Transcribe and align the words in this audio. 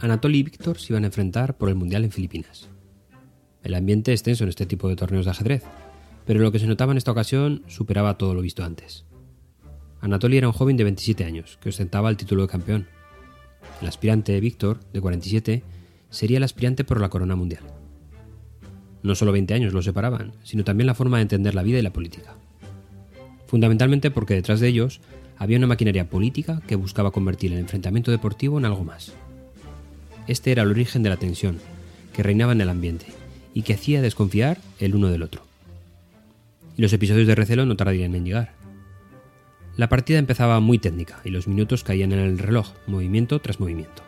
Anatoly 0.00 0.38
y 0.38 0.42
Víctor 0.44 0.78
se 0.78 0.92
iban 0.92 1.04
a 1.04 1.08
enfrentar 1.08 1.58
por 1.58 1.68
el 1.68 1.74
Mundial 1.74 2.04
en 2.04 2.10
Filipinas. 2.10 2.68
El 3.62 3.74
ambiente 3.74 4.14
es 4.14 4.22
tenso 4.22 4.44
en 4.44 4.48
este 4.48 4.64
tipo 4.64 4.88
de 4.88 4.96
torneos 4.96 5.26
de 5.26 5.32
ajedrez, 5.32 5.62
pero 6.26 6.40
lo 6.40 6.50
que 6.50 6.58
se 6.58 6.66
notaba 6.66 6.92
en 6.92 6.98
esta 6.98 7.10
ocasión 7.10 7.62
superaba 7.66 8.16
todo 8.16 8.32
lo 8.32 8.40
visto 8.40 8.64
antes. 8.64 9.04
Anatoly 10.00 10.38
era 10.38 10.46
un 10.48 10.54
joven 10.54 10.78
de 10.78 10.84
27 10.84 11.24
años, 11.24 11.58
que 11.60 11.68
ostentaba 11.68 12.08
el 12.08 12.16
título 12.16 12.42
de 12.42 12.48
campeón. 12.48 12.86
El 13.82 13.88
aspirante 13.88 14.40
Víctor, 14.40 14.80
de 14.90 15.00
47, 15.02 15.62
sería 16.08 16.38
el 16.38 16.44
aspirante 16.44 16.84
por 16.84 16.98
la 16.98 17.10
corona 17.10 17.36
mundial. 17.36 17.64
No 19.02 19.14
solo 19.14 19.32
20 19.32 19.52
años 19.52 19.74
lo 19.74 19.82
separaban, 19.82 20.32
sino 20.42 20.64
también 20.64 20.86
la 20.86 20.94
forma 20.94 21.18
de 21.18 21.22
entender 21.22 21.54
la 21.54 21.62
vida 21.62 21.78
y 21.78 21.82
la 21.82 21.92
política. 21.92 22.36
Fundamentalmente 23.46 24.10
porque 24.10 24.34
detrás 24.34 24.60
de 24.60 24.68
ellos 24.68 25.02
había 25.36 25.58
una 25.58 25.66
maquinaria 25.66 26.08
política 26.08 26.62
que 26.66 26.76
buscaba 26.76 27.10
convertir 27.10 27.52
el 27.52 27.58
enfrentamiento 27.58 28.10
deportivo 28.10 28.58
en 28.58 28.64
algo 28.64 28.84
más. 28.84 29.12
Este 30.30 30.52
era 30.52 30.62
el 30.62 30.70
origen 30.70 31.02
de 31.02 31.10
la 31.10 31.16
tensión 31.16 31.58
que 32.12 32.22
reinaba 32.22 32.52
en 32.52 32.60
el 32.60 32.68
ambiente 32.68 33.06
y 33.52 33.62
que 33.62 33.74
hacía 33.74 34.00
desconfiar 34.00 34.58
el 34.78 34.94
uno 34.94 35.08
del 35.08 35.24
otro. 35.24 35.42
Y 36.76 36.82
los 36.82 36.92
episodios 36.92 37.26
de 37.26 37.34
recelo 37.34 37.66
no 37.66 37.76
tardarían 37.76 38.14
en 38.14 38.24
llegar. 38.24 38.52
La 39.76 39.88
partida 39.88 40.20
empezaba 40.20 40.60
muy 40.60 40.78
técnica 40.78 41.20
y 41.24 41.30
los 41.30 41.48
minutos 41.48 41.82
caían 41.82 42.12
en 42.12 42.20
el 42.20 42.38
reloj, 42.38 42.68
movimiento 42.86 43.40
tras 43.40 43.58
movimiento. 43.58 44.04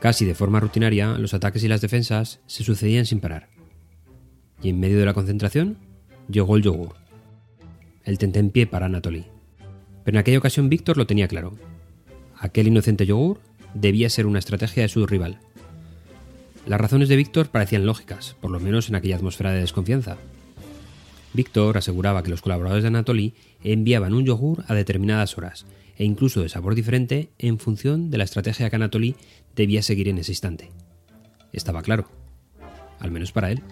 Casi 0.00 0.24
de 0.24 0.34
forma 0.34 0.60
rutinaria, 0.60 1.18
los 1.18 1.34
ataques 1.34 1.62
y 1.62 1.68
las 1.68 1.82
defensas 1.82 2.40
se 2.46 2.64
sucedían 2.64 3.04
sin 3.04 3.20
parar. 3.20 3.50
Y 4.62 4.70
en 4.70 4.80
medio 4.80 4.98
de 4.98 5.04
la 5.04 5.12
concentración, 5.12 5.76
llegó 6.30 6.56
el 6.56 6.62
yogur. 6.62 6.94
El 8.02 8.16
tentempié 8.16 8.66
para 8.66 8.86
Anatoly. 8.86 9.26
Pero 10.04 10.16
en 10.16 10.20
aquella 10.20 10.38
ocasión 10.38 10.70
Víctor 10.70 10.96
lo 10.96 11.06
tenía 11.06 11.28
claro. 11.28 11.52
Aquel 12.40 12.68
inocente 12.68 13.04
yogur 13.04 13.40
debía 13.74 14.10
ser 14.10 14.26
una 14.26 14.38
estrategia 14.38 14.82
de 14.82 14.88
su 14.88 15.06
rival. 15.06 15.38
Las 16.66 16.80
razones 16.80 17.08
de 17.08 17.16
Víctor 17.16 17.48
parecían 17.48 17.86
lógicas, 17.86 18.36
por 18.40 18.50
lo 18.50 18.60
menos 18.60 18.88
en 18.88 18.94
aquella 18.94 19.16
atmósfera 19.16 19.52
de 19.52 19.60
desconfianza. 19.60 20.18
Víctor 21.32 21.78
aseguraba 21.78 22.22
que 22.22 22.30
los 22.30 22.42
colaboradores 22.42 22.82
de 22.82 22.88
Anatoly 22.88 23.34
enviaban 23.62 24.14
un 24.14 24.24
yogur 24.24 24.64
a 24.68 24.74
determinadas 24.74 25.36
horas, 25.38 25.66
e 25.96 26.04
incluso 26.04 26.42
de 26.42 26.48
sabor 26.48 26.74
diferente 26.74 27.30
en 27.38 27.58
función 27.58 28.10
de 28.10 28.18
la 28.18 28.24
estrategia 28.24 28.70
que 28.70 28.76
Anatoly 28.76 29.16
debía 29.56 29.82
seguir 29.82 30.08
en 30.08 30.18
ese 30.18 30.32
instante. 30.32 30.70
Estaba 31.52 31.82
claro, 31.82 32.08
al 33.00 33.10
menos 33.10 33.32
para 33.32 33.50
él. 33.50 33.62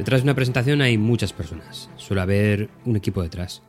Detrás 0.00 0.22
de 0.22 0.24
una 0.24 0.34
presentación 0.34 0.80
hay 0.80 0.96
muchas 0.96 1.34
personas. 1.34 1.90
Suele 1.96 2.22
haber 2.22 2.70
un 2.86 2.96
equipo 2.96 3.20
detrás. 3.20 3.60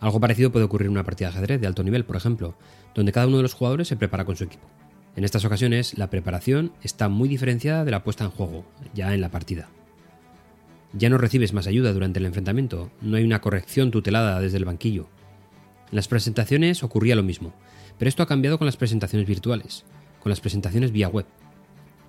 Algo 0.00 0.20
parecido 0.20 0.52
puede 0.52 0.66
ocurrir 0.66 0.88
en 0.88 0.92
una 0.92 1.02
partida 1.02 1.30
de 1.30 1.36
ajedrez 1.36 1.62
de 1.62 1.66
alto 1.66 1.82
nivel, 1.82 2.04
por 2.04 2.14
ejemplo, 2.14 2.54
donde 2.94 3.10
cada 3.10 3.26
uno 3.26 3.38
de 3.38 3.42
los 3.44 3.54
jugadores 3.54 3.88
se 3.88 3.96
prepara 3.96 4.26
con 4.26 4.36
su 4.36 4.44
equipo. 4.44 4.68
En 5.16 5.24
estas 5.24 5.46
ocasiones, 5.46 5.96
la 5.96 6.10
preparación 6.10 6.72
está 6.82 7.08
muy 7.08 7.26
diferenciada 7.26 7.86
de 7.86 7.90
la 7.90 8.04
puesta 8.04 8.22
en 8.22 8.30
juego, 8.32 8.66
ya 8.92 9.14
en 9.14 9.22
la 9.22 9.30
partida. 9.30 9.70
Ya 10.92 11.08
no 11.08 11.16
recibes 11.16 11.54
más 11.54 11.66
ayuda 11.66 11.94
durante 11.94 12.18
el 12.18 12.26
enfrentamiento, 12.26 12.90
no 13.00 13.16
hay 13.16 13.24
una 13.24 13.40
corrección 13.40 13.90
tutelada 13.90 14.40
desde 14.40 14.58
el 14.58 14.66
banquillo. 14.66 15.08
En 15.90 15.96
las 15.96 16.06
presentaciones 16.06 16.82
ocurría 16.82 17.16
lo 17.16 17.22
mismo, 17.22 17.54
pero 17.98 18.10
esto 18.10 18.22
ha 18.22 18.28
cambiado 18.28 18.58
con 18.58 18.66
las 18.66 18.76
presentaciones 18.76 19.26
virtuales, 19.26 19.86
con 20.20 20.28
las 20.28 20.40
presentaciones 20.40 20.92
vía 20.92 21.08
web. 21.08 21.24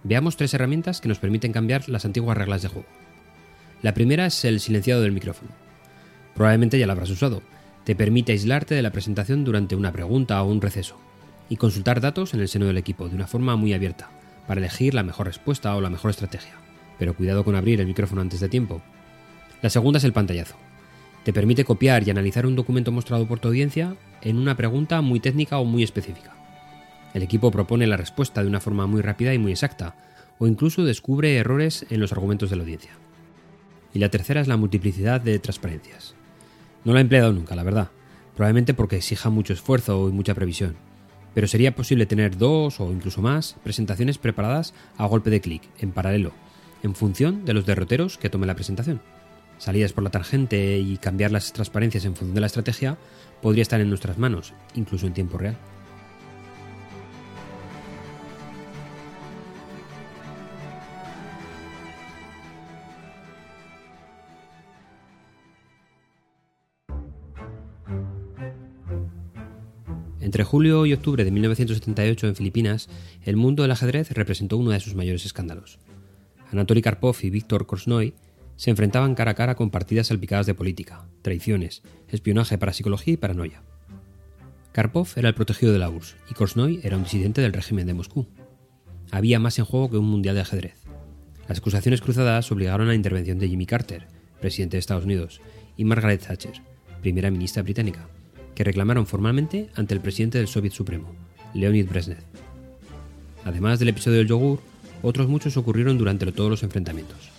Veamos 0.04 0.36
tres 0.36 0.54
herramientas 0.54 1.00
que 1.00 1.08
nos 1.08 1.20
permiten 1.20 1.54
cambiar 1.54 1.88
las 1.88 2.04
antiguas 2.04 2.38
reglas 2.38 2.62
de 2.62 2.68
juego. 2.68 3.09
La 3.82 3.94
primera 3.94 4.26
es 4.26 4.44
el 4.44 4.60
silenciado 4.60 5.02
del 5.02 5.14
micrófono. 5.14 5.52
Probablemente 6.36 6.78
ya 6.78 6.86
la 6.86 6.94
habrás 6.94 7.12
usado. 7.12 7.42
Te 7.86 7.96
permite 7.96 8.34
aislarte 8.34 8.76
de 8.76 8.82
la 8.82 8.92
presentación 8.92 9.46
durante 9.46 9.78
una 9.78 9.94
pregunta 9.94 10.42
o 10.44 10.52
un 10.52 10.60
receso 10.60 10.98
y 11.48 11.56
consultar 11.56 12.02
datos 12.02 12.34
en 12.34 12.42
el 12.42 12.50
seno 12.50 12.66
del 12.66 12.78
equipo 12.78 13.08
de 13.08 13.16
una 13.16 13.26
forma 13.26 13.56
muy 13.56 13.74
abierta 13.74 14.10
para 14.48 14.60
elegir 14.60 14.94
la 14.94 15.04
mejor 15.04 15.28
respuesta 15.28 15.74
o 15.78 15.82
la 15.82 15.90
mejor 15.90 16.12
estrategia. 16.12 16.56
Pero 16.98 17.16
cuidado 17.16 17.46
con 17.46 17.56
abrir 17.56 17.80
el 17.80 17.88
micrófono 17.88 18.20
antes 18.20 18.42
de 18.42 18.50
tiempo. 18.50 18.82
La 19.62 19.70
segunda 19.70 19.98
es 19.98 20.04
el 20.04 20.14
pantallazo. 20.14 20.58
Te 21.24 21.32
permite 21.32 21.64
copiar 21.64 22.06
y 22.06 22.12
analizar 22.12 22.46
un 22.46 22.58
documento 22.58 22.92
mostrado 22.92 23.28
por 23.28 23.40
tu 23.40 23.48
audiencia 23.48 23.96
en 24.22 24.38
una 24.38 24.58
pregunta 24.58 25.02
muy 25.02 25.22
técnica 25.22 25.58
o 25.58 25.64
muy 25.64 25.84
específica. 25.84 26.36
El 27.14 27.24
equipo 27.24 27.50
propone 27.50 27.88
la 27.88 27.98
respuesta 27.98 28.42
de 28.42 28.50
una 28.50 28.60
forma 28.60 28.88
muy 28.88 29.02
rápida 29.02 29.34
y 29.34 29.38
muy 29.38 29.52
exacta, 29.52 29.96
o 30.38 30.48
incluso 30.48 30.84
descubre 30.84 31.38
errores 31.38 31.86
en 31.90 32.02
los 32.02 32.12
argumentos 32.12 32.50
de 32.50 32.58
la 32.58 32.64
audiencia 32.64 32.92
y 33.94 34.00
la 34.00 34.10
tercera 34.10 34.42
es 34.42 34.48
la 34.48 34.58
multiplicidad 34.58 35.22
de 35.22 35.40
transparencias. 35.40 36.16
No 36.84 36.94
la 36.94 37.00
he 37.00 37.02
empleado 37.02 37.34
nunca, 37.34 37.56
la 37.56 37.64
verdad, 37.64 37.90
probablemente 38.36 38.74
porque 38.74 38.98
exija 38.98 39.30
mucho 39.30 39.54
esfuerzo 39.54 40.10
y 40.10 40.12
mucha 40.12 40.34
previsión, 40.34 40.76
pero 41.34 41.48
sería 41.48 41.76
posible 41.76 42.06
tener 42.06 42.38
dos 42.38 42.80
o 42.80 42.92
incluso 42.92 43.22
más 43.22 43.56
presentaciones 43.64 44.18
preparadas 44.18 44.74
a 44.98 45.06
golpe 45.06 45.30
de 45.30 45.42
clic, 45.42 45.64
en 45.80 45.92
paralelo, 45.92 46.34
en 46.84 46.96
función 46.96 47.46
de 47.46 47.54
los 47.54 47.66
derroteros 47.66 48.18
que 48.18 48.30
tome 48.30 48.48
la 48.48 48.56
presentación. 48.56 49.02
Salidas 49.58 49.92
por 49.92 50.04
la 50.04 50.10
tangente 50.10 50.78
y 50.80 50.98
cambiar 50.98 51.32
las 51.32 51.52
transparencias 51.52 52.06
en 52.06 52.16
función 52.16 52.34
de 52.34 52.42
la 52.42 52.48
estrategia 52.48 52.98
podría 53.42 53.62
estar 53.62 53.82
en 53.82 53.90
nuestras 53.90 54.18
manos, 54.18 54.54
incluso 54.74 55.06
en 55.06 55.14
tiempo 55.14 55.38
real. 55.38 55.58
Entre 70.30 70.44
julio 70.44 70.86
y 70.86 70.94
octubre 70.94 71.26
de 71.26 71.32
1978 71.32 72.28
en 72.28 72.36
Filipinas, 72.36 72.88
el 73.24 73.36
mundo 73.36 73.64
del 73.64 73.72
ajedrez 73.72 74.12
representó 74.12 74.58
uno 74.58 74.70
de 74.70 74.80
sus 74.80 74.94
mayores 74.94 75.26
escándalos. 75.26 75.80
Anatoly 76.52 76.84
Karpov 76.84 77.16
y 77.24 77.32
Víctor 77.32 77.66
Korsnoy 77.66 78.14
se 78.56 78.70
enfrentaban 78.70 79.16
cara 79.16 79.32
a 79.32 79.34
cara 79.34 79.56
con 79.56 79.72
partidas 79.72 80.06
salpicadas 80.06 80.46
de 80.46 80.54
política, 80.54 81.08
traiciones, 81.24 81.82
espionaje, 82.10 82.60
parapsicología 82.60 83.16
y 83.16 83.18
paranoia. 83.18 83.64
Karpov 84.72 85.08
era 85.16 85.30
el 85.30 85.34
protegido 85.34 85.74
de 85.74 85.80
la 85.80 85.90
URSS 85.90 86.16
y 86.30 86.36
Korsnoy 86.36 86.80
era 86.84 86.98
un 86.98 87.06
disidente 87.06 87.42
del 87.42 87.54
régimen 87.54 87.88
de 87.88 87.96
Moscú. 87.96 88.28
Había 89.10 89.40
más 89.40 89.58
en 89.58 89.66
juego 89.66 89.90
que 89.90 89.98
un 89.98 90.06
mundial 90.06 90.36
de 90.36 90.42
ajedrez. 90.42 90.76
Las 91.48 91.58
acusaciones 91.58 92.02
cruzadas 92.02 92.52
obligaron 92.52 92.86
a 92.86 92.90
la 92.92 92.96
intervención 92.96 93.40
de 93.40 93.50
Jimmy 93.50 93.66
Carter, 93.66 94.06
presidente 94.40 94.78
de 94.78 94.82
Estados 94.82 95.06
Unidos, 95.06 95.42
y 95.76 95.86
Margaret 95.86 96.22
Thatcher, 96.22 96.62
primera 97.02 97.32
ministra 97.32 97.64
británica 97.64 98.08
que 98.60 98.66
reclamaron 98.66 99.08
formalmente 99.08 99.70
ante 99.76 99.94
el 99.94 100.02
presidente 100.02 100.38
del 100.38 100.50
Soviet 100.50 100.74
Supremo, 100.74 101.16
Leonid 101.54 101.88
Brezhnev. 101.88 102.18
Además 103.46 103.80
del 103.80 103.88
episodio 103.88 104.18
del 104.18 104.28
yogur, 104.28 104.60
otros 105.02 105.30
muchos 105.30 105.56
ocurrieron 105.56 105.98
durante 105.98 106.30
todos 106.34 106.50
los 106.50 106.62
enfrentamientos. 106.62 107.32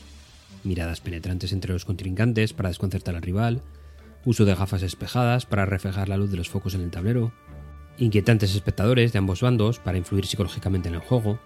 Miradas 0.65 1.03
penetrantes 1.03 1.53
entre 1.53 1.75
los 1.75 1.85
contrincantes 1.85 2.55
para 2.55 2.71
desconcertar 2.71 3.17
al 3.17 3.21
rival, 3.21 3.61
uso 4.25 4.47
de 4.47 4.55
gafas 4.55 4.83
espejadas 4.83 5.45
para 5.45 5.67
reflejar 5.67 6.09
la 6.09 6.17
luz 6.17 6.31
de 6.31 6.39
los 6.39 6.49
focos 6.49 6.75
en 6.75 6.81
el 6.81 6.91
tablero, 6.91 7.35
inquietantes 7.99 8.55
espectadores 8.55 9.13
de 9.13 9.19
ambos 9.19 9.43
bandos 9.43 9.79
para 9.79 9.99
influir 9.99 10.25
psicológicamente 10.25 10.89
en 10.89 10.95
el 10.95 11.01
juego, 11.03 11.39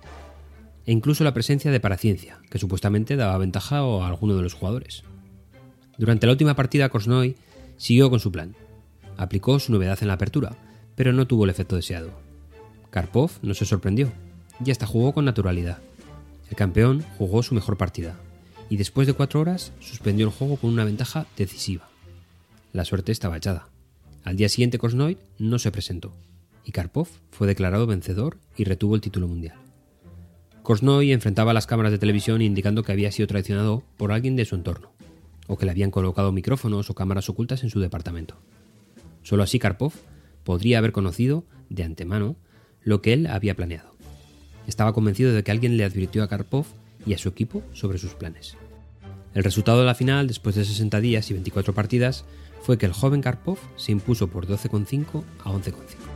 e 0.86 0.92
incluso 0.92 1.24
la 1.24 1.34
presencia 1.34 1.72
de 1.72 1.80
paraciencia, 1.80 2.38
que 2.48 2.60
supuestamente 2.60 3.16
daba 3.16 3.38
ventaja 3.38 3.78
a 3.78 4.06
alguno 4.06 4.36
de 4.36 4.42
los 4.42 4.54
jugadores. 4.54 5.02
Durante 5.98 6.26
la 6.26 6.32
última 6.34 6.54
partida, 6.54 6.90
Korsnoy 6.90 7.34
siguió 7.76 8.08
con 8.08 8.20
su 8.20 8.30
plan, 8.30 8.54
aplicó 9.16 9.58
su 9.58 9.72
novedad 9.72 9.98
en 10.00 10.08
la 10.08 10.14
apertura, 10.14 10.56
pero 10.94 11.12
no 11.12 11.26
tuvo 11.26 11.44
el 11.44 11.50
efecto 11.50 11.76
deseado. 11.76 12.10
Karpov 12.90 13.30
no 13.42 13.54
se 13.54 13.66
sorprendió, 13.66 14.12
y 14.64 14.70
hasta 14.70 14.86
jugó 14.86 15.12
con 15.12 15.24
naturalidad. 15.24 15.78
El 16.50 16.56
campeón 16.56 17.04
jugó 17.18 17.42
su 17.42 17.54
mejor 17.54 17.76
partida, 17.76 18.16
y 18.68 18.76
después 18.76 19.06
de 19.06 19.12
cuatro 19.12 19.40
horas 19.40 19.72
suspendió 19.80 20.26
el 20.26 20.32
juego 20.32 20.56
con 20.56 20.70
una 20.70 20.84
ventaja 20.84 21.26
decisiva. 21.36 21.88
La 22.72 22.84
suerte 22.84 23.12
estaba 23.12 23.36
echada. 23.36 23.68
Al 24.24 24.36
día 24.36 24.48
siguiente 24.48 24.78
Korsnoy 24.78 25.18
no 25.38 25.58
se 25.58 25.70
presentó, 25.70 26.12
y 26.64 26.72
Karpov 26.72 27.08
fue 27.30 27.46
declarado 27.46 27.86
vencedor 27.86 28.38
y 28.56 28.64
retuvo 28.64 28.94
el 28.94 29.00
título 29.00 29.28
mundial. 29.28 29.56
Korsnoy 30.62 31.12
enfrentaba 31.12 31.50
a 31.50 31.54
las 31.54 31.66
cámaras 31.66 31.92
de 31.92 31.98
televisión 31.98 32.40
indicando 32.40 32.82
que 32.82 32.92
había 32.92 33.12
sido 33.12 33.26
traicionado 33.26 33.82
por 33.96 34.12
alguien 34.12 34.34
de 34.34 34.46
su 34.46 34.54
entorno, 34.54 34.92
o 35.46 35.58
que 35.58 35.66
le 35.66 35.72
habían 35.72 35.90
colocado 35.90 36.32
micrófonos 36.32 36.88
o 36.88 36.94
cámaras 36.94 37.28
ocultas 37.28 37.62
en 37.64 37.70
su 37.70 37.80
departamento. 37.80 38.36
Solo 39.24 39.42
así 39.42 39.58
Karpov 39.58 39.92
podría 40.44 40.78
haber 40.78 40.92
conocido 40.92 41.44
de 41.70 41.82
antemano 41.82 42.36
lo 42.82 43.02
que 43.02 43.12
él 43.12 43.26
había 43.26 43.56
planeado. 43.56 43.92
estaba 44.66 44.92
convencido 44.92 45.32
de 45.32 45.42
que 45.42 45.50
alguien 45.50 45.76
le 45.76 45.84
advirtió 45.84 46.22
a 46.22 46.28
Karpov 46.28 46.66
y 47.04 47.12
a 47.12 47.18
su 47.18 47.28
equipo 47.28 47.62
sobre 47.72 47.98
sus 47.98 48.14
planes. 48.14 48.56
El 49.34 49.44
resultado 49.44 49.80
de 49.80 49.86
la 49.86 49.94
final, 49.94 50.28
después 50.28 50.54
de 50.54 50.64
60 50.64 51.00
días 51.00 51.28
y 51.30 51.34
24 51.34 51.74
partidas, 51.74 52.24
fue 52.62 52.78
que 52.78 52.86
el 52.86 52.92
joven 52.92 53.20
Karpov 53.20 53.58
se 53.76 53.92
impuso 53.92 54.28
por 54.28 54.46
12,5 54.46 55.24
a 55.44 55.50
11,5. 55.50 56.13